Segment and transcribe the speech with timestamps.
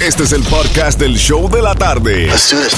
[0.00, 2.30] Este es el podcast del show de la tarde.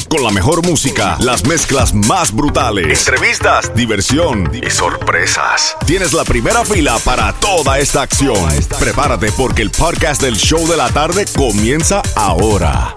[0.09, 5.77] Con la mejor música, las mezclas más brutales, entrevistas, diversión y sorpresas.
[5.87, 8.49] Tienes la primera fila para toda esta acción.
[8.79, 12.97] Prepárate porque el podcast del show de la tarde comienza ahora.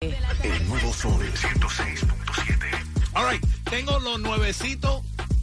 [0.00, 3.14] El nuevo Sol 106.7.
[3.14, 5.02] Alright, tengo los nuevecitos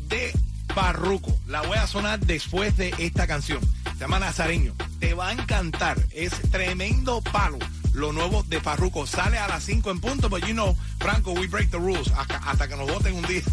[0.10, 0.34] de
[0.76, 1.34] Parruco.
[1.48, 3.62] La voy a sonar después de esta canción.
[3.94, 4.76] Se llama Nazareño.
[5.00, 5.98] Te va a encantar.
[6.12, 7.58] Es tremendo palo.
[7.98, 9.06] Lo nuevo de Parruco.
[9.08, 12.10] Sale a las 5 en punto, but you know, Franco, we break the rules.
[12.16, 13.42] Hasta, hasta que nos voten un día.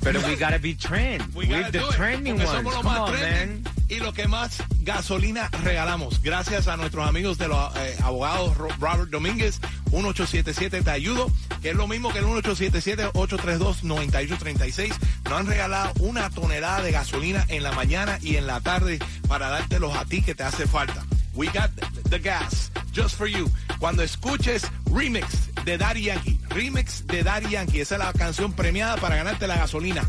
[0.00, 1.34] But we gotta be trend.
[1.34, 2.56] We gotta the do it, trending porque ones.
[2.58, 3.72] somos los Come más on, trending man.
[3.88, 6.22] Y lo que más gasolina regalamos.
[6.22, 9.60] Gracias a nuestros amigos de los eh, abogados Ro- Robert Domínguez,
[9.92, 14.94] 1877 Te Ayudo, que es lo mismo que el 1877-832-9836.
[15.24, 18.98] Nos han regalado una tonelada de gasolina en la mañana y en la tarde
[19.28, 21.04] para dártelos a ti que te hace falta.
[21.34, 21.70] We got
[22.10, 23.48] the gas just for you.
[23.78, 28.96] Cuando escuches Remix de Daddy Yankee, Remix de Daddy Yankee, esa es la canción premiada
[28.96, 30.02] para ganarte la gasolina.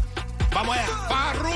[0.54, 1.50] Vamos allá, Parru.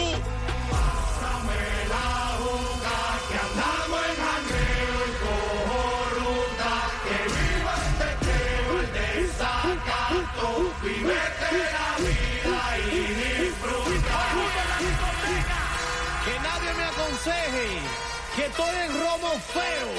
[16.24, 19.90] Que nadie me aconseje que estoy en romo feo,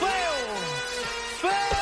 [0.00, 1.75] feo, feo.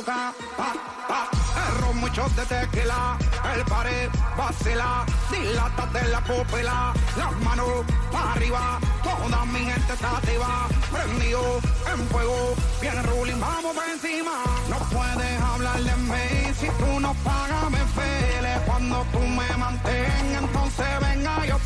[0.00, 0.72] Hoja, pa,
[1.08, 1.28] pa,
[1.68, 3.18] el ron, muchos de tequila,
[3.54, 10.16] el pared vacila, dilata de la pupila, las manos para arriba, toda mi gente está
[10.16, 11.60] activa, prendido
[11.92, 17.12] en fuego, viene ruling, vamos por encima, no puedes hablar de mí, si tú no
[17.22, 21.58] pagas me pele, cuando tú me mantengas, entonces venga yo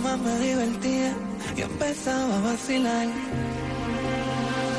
[0.00, 1.14] más me divertía,
[1.56, 3.06] yo empezaba a vacilar.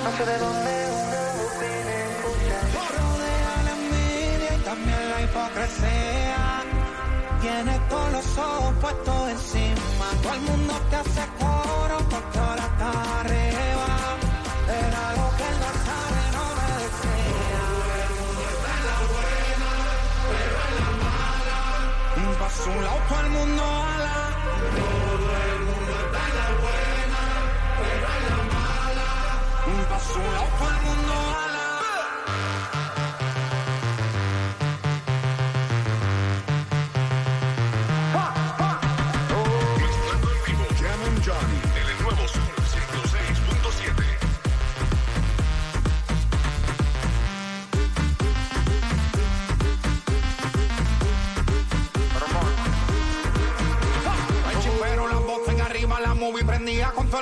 [0.04, 2.64] No sé de dónde una voz viene a escuchar.
[2.98, 6.42] Rodea la envidia y también la hipocresía.
[7.42, 10.06] Tienes todos los ojos puestos encima.
[10.24, 13.88] Todo el mundo te hace coro porque ahora está arriba.
[14.88, 15.21] Era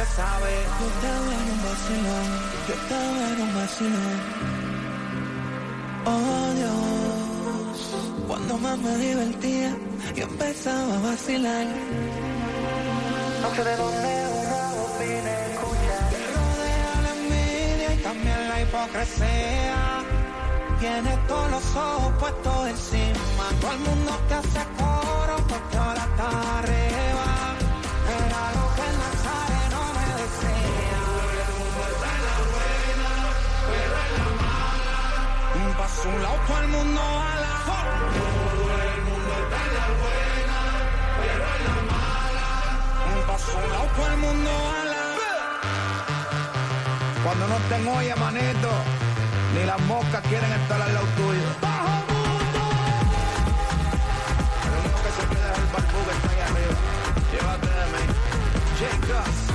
[0.00, 0.52] Nadie sabe.
[0.80, 2.28] Yo estaba en un vacilón,
[2.68, 4.18] yo estaba en un vacilón.
[6.06, 7.78] Oh Dios,
[8.26, 9.76] cuando más me divertía,
[10.14, 11.66] yo empezaba a vacilar.
[13.42, 14.12] No sé de dónde
[14.42, 16.10] una voz vine a escuchar.
[16.36, 19.76] Rodea la envidia y también la hipocresía.
[20.80, 23.44] Tienes todos los ojos puestos encima.
[23.60, 27.26] Todo el mundo te hace coro porque ahora está arriba.
[28.16, 29.19] Era lo que
[30.38, 30.52] el
[31.82, 32.86] Nazareno
[33.66, 34.50] me decía.
[35.66, 37.54] Un paso a un lado, todo el mundo a la
[43.12, 45.04] Un paso un lado, todo el mundo a la
[47.24, 48.70] Cuando no estén olla, manito,
[49.54, 51.48] ni las moscas quieren estar al lado tuyo.
[51.60, 52.62] ¡Bajo mundo!
[54.64, 56.76] El único que se queda es el barbú que está ahí arriba.
[57.32, 58.02] Llévate de mí.
[58.78, 59.49] Chicas.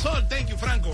[0.00, 0.24] Sol.
[0.28, 0.90] Thank you, Franco.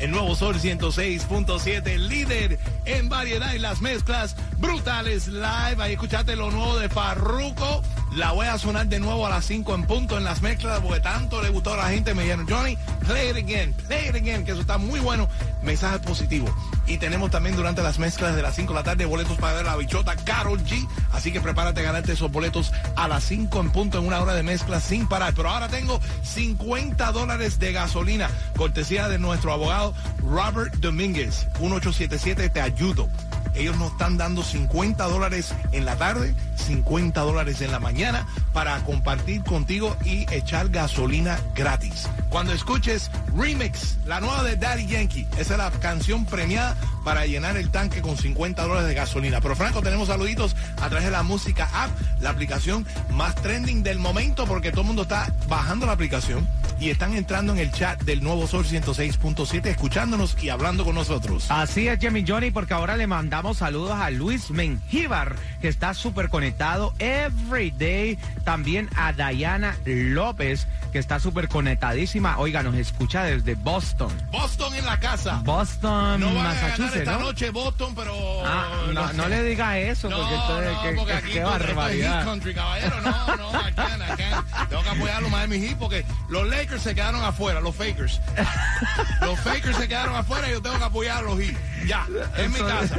[0.00, 5.76] El nuevo sol 106.7, líder en variedad y las mezclas brutales live.
[5.78, 7.82] Ahí escuchaste lo nuevo de Farruko.
[8.16, 10.98] La voy a sonar de nuevo a las 5 en punto en las mezclas porque
[10.98, 12.14] tanto le gustó a la gente.
[12.14, 12.76] Me dijeron, Johnny,
[13.06, 15.28] play it again, play it again, que eso está muy bueno.
[15.62, 16.54] Mensaje positivo.
[16.86, 19.66] Y tenemos también durante las mezclas de las 5 de la tarde boletos para ver
[19.66, 20.86] a la bichota Carol G.
[21.12, 24.34] Así que prepárate a ganarte esos boletos a las 5 en punto en una hora
[24.34, 25.34] de mezcla sin parar.
[25.34, 31.46] Pero ahora tengo 50 dólares de gasolina, cortesía de nuestro abogado Robert Domínguez.
[31.60, 33.08] 1877 te ayudo.
[33.54, 38.82] Ellos nos están dando 50 dólares en la tarde, 50 dólares en la mañana para
[38.84, 42.08] compartir contigo y echar gasolina gratis.
[42.28, 47.56] Cuando escuches Remix, la nueva de Daddy Yankee, esa es la canción premiada para llenar
[47.56, 49.40] el tanque con 50 dólares de gasolina.
[49.40, 51.90] Pero Franco, tenemos saluditos a través de la música app,
[52.20, 56.48] la aplicación más trending del momento porque todo el mundo está bajando la aplicación
[56.82, 61.46] y están entrando en el chat del nuevo Sol 106.7 escuchándonos y hablando con nosotros.
[61.48, 66.28] Así es, Jimmy Johnny, porque ahora le mandamos saludos a Luis Mengíbar, que está súper
[66.28, 68.18] conectado every day.
[68.44, 72.36] También a Dayana López, que está súper conectadísima.
[72.38, 74.10] Oiga, nos escucha desde Boston.
[74.32, 75.40] Boston en la casa.
[75.44, 77.20] Boston, No van a ganar Massachusetts, esta ¿no?
[77.20, 78.12] noche Boston, pero...
[78.44, 81.52] Ah, no, no le diga eso, No, porque entonces, no, qué- porque aquí qué esto-
[81.52, 82.14] esto es barbaridad.
[82.16, 83.00] Heat Country, caballero.
[83.02, 84.68] No, no, I can't, I can't.
[84.68, 88.20] Tengo que apoyar a los Miami Heat porque los Lakers se quedaron afuera, los Fakers.
[89.20, 91.54] Los Fakers se quedaron afuera y yo tengo que apoyar a los Heat.
[91.86, 92.06] Ya,
[92.36, 92.96] en mi casa.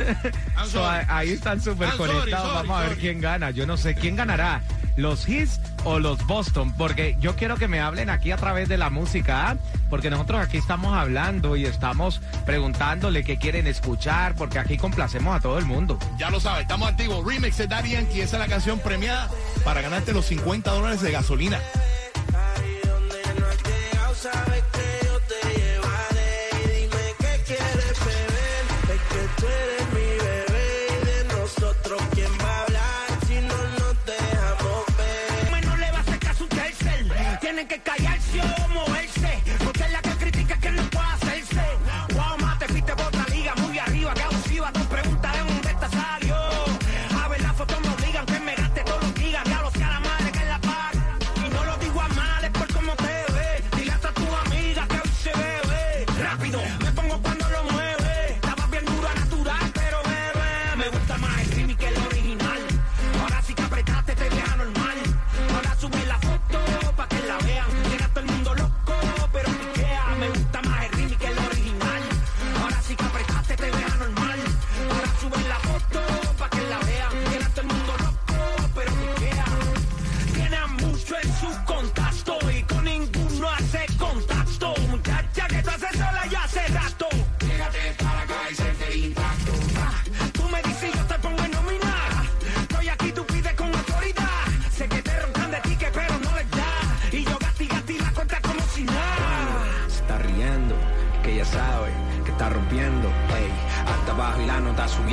[0.67, 2.53] So, ahí están súper sorry, conectados.
[2.53, 3.49] sorry, Vamos a ver quién gana.
[3.49, 4.61] Yo no sé quién ganará.
[4.95, 6.73] ¿Los Heats o los Boston?
[6.77, 9.57] Porque yo quiero que me hablen aquí a través de la música, ¿ah?
[9.89, 15.39] porque nosotros aquí estamos hablando y estamos preguntándole qué quieren escuchar, porque aquí complacemos a
[15.39, 15.97] todo el mundo.
[16.19, 17.25] Ya lo sabes, estamos activos.
[17.25, 19.29] Remix de Daddy Yankee, esa es la canción premiada
[19.63, 21.59] para ganarte los 50 dólares de gasolina.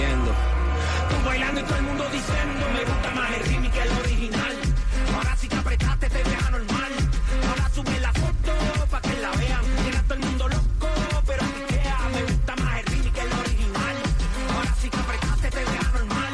[0.01, 4.57] Tú bailando y todo el mundo diciendo Me gusta más el remix que el original
[5.15, 6.93] Ahora sí que apretaste, te deja normal.
[7.49, 8.53] Ahora sube la foto
[8.91, 9.61] pa' que la vean.
[9.85, 10.89] Llega todo el mundo loco,
[11.27, 13.97] pero piquea Me gusta más el remix que el original.
[14.55, 16.33] Ahora sí que apretaste, te deja normal.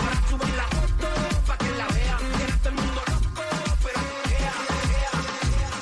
[0.00, 1.08] Ahora sube la foto
[1.46, 2.18] pa' que la vean.
[2.38, 3.44] Llega todo el mundo loco,
[3.84, 4.52] pero piquea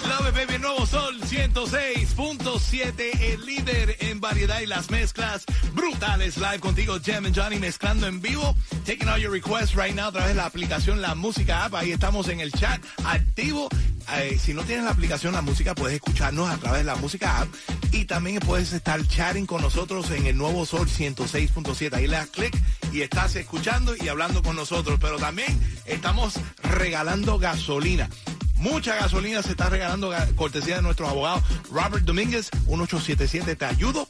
[0.09, 6.37] Love it, baby, nuevo sol 106.7, el líder en variedad y las mezclas brutales.
[6.37, 8.55] Live contigo, Jem and Johnny, mezclando en vivo.
[8.85, 11.75] Taking all your requests right now a través de la aplicación La Música App.
[11.75, 13.69] Ahí estamos en el chat activo.
[14.17, 17.41] eh, si no tienes la aplicación La Música, puedes escucharnos a través de la Música
[17.41, 17.49] App
[17.93, 21.95] y también puedes estar chatting con nosotros en el nuevo Sol 106.7.
[21.95, 22.57] Ahí le das clic
[22.93, 24.99] y estás escuchando y hablando con nosotros.
[25.01, 28.09] Pero también estamos regalando gasolina.
[28.57, 31.43] Mucha gasolina se está regalando ga- cortesía de nuestros abogados.
[31.73, 34.09] Robert Domínguez, 1877, te ayudo.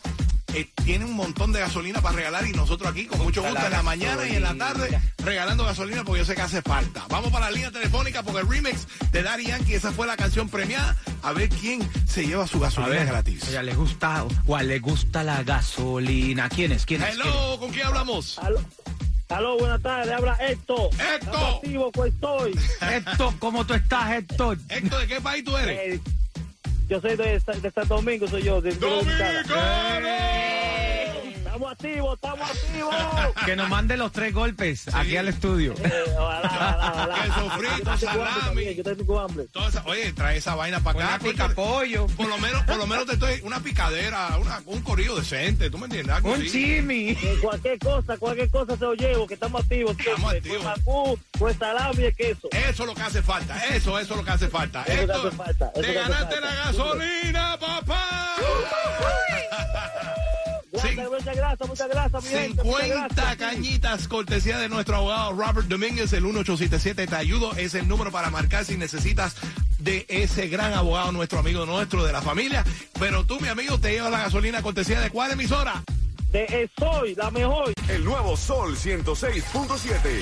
[0.55, 3.67] Eh, tiene un montón de gasolina para regalar y nosotros aquí con mucho gusto la
[3.67, 7.07] en la mañana y en la tarde regalando gasolina porque yo sé que hace falta.
[7.09, 10.51] Vamos para la línea telefónica porque el remix de Daddy Yankee, esa fue la canción
[10.51, 10.95] premiada.
[11.23, 13.45] A ver quién se lleva su A gasolina ver, gratis.
[13.45, 16.49] a ella le gusta o a le gusta la gasolina.
[16.51, 16.85] ¿Quién es?
[16.85, 17.09] ¿Quién es?
[17.17, 17.27] ¿Quién es?
[17.35, 18.39] Hello, ¿con quién hablamos?
[18.39, 18.61] Aló,
[19.31, 20.91] aló, buenas tardes, habla Héctor.
[21.15, 21.93] Héctor.
[21.95, 22.59] Pues estoy.
[22.93, 24.59] Héctor, ¿cómo tú estás, Héctor?
[24.69, 26.01] Héctor, ¿de qué país tú eres?
[26.89, 28.61] Yo soy de, de Santo Domingo, soy yo.
[28.61, 30.52] De Dominicana.
[31.63, 32.95] Estamos activos, estamos activos.
[33.47, 35.75] Que nos mande los tres golpes aquí al estudio.
[35.83, 37.15] Eh, ojalá, ojalá, ojalá.
[37.23, 38.41] Queso frito, Yo tengo hambre salami.
[38.45, 39.45] también, Yo tengo hambre.
[39.53, 41.25] Toda esa- oye, trae esa vaina para acá.
[41.25, 42.07] Una pollo.
[42.09, 45.79] Por lo menos, por lo menos te estoy una picadera, una- un corrido decente, ¿tú
[45.79, 46.17] me entiendes?
[46.17, 46.51] Algo Un así.
[46.51, 47.11] chimi.
[47.11, 49.97] Eh, cualquier cosa, cualquier cosa se lo llevo, que estamos activos.
[49.99, 50.59] Estamos activos.
[50.63, 52.49] Pues macú, pues salami y queso.
[52.51, 54.83] Eso es lo que hace falta, eso, eso es lo que hace falta.
[54.83, 56.41] Eso que Héctor, hace falta, eso te que hace ganaste falta.
[56.41, 58.37] la gasolina, papá.
[61.23, 62.65] Muchas gracias, muchas gracias, mi gente.
[62.65, 63.37] muchas 50 gracias.
[63.37, 68.31] cañitas, cortesía de nuestro abogado Robert Domínguez, el 1877 Te ayudo, es el número para
[68.31, 69.37] marcar si necesitas
[69.79, 72.65] de ese gran abogado, nuestro amigo nuestro, de la familia.
[72.99, 75.83] Pero tú, mi amigo, te llevas la gasolina cortesía de cuál emisora?
[76.31, 77.73] De eh, Soy, la mejor.
[77.89, 80.21] El nuevo Sol 106.7.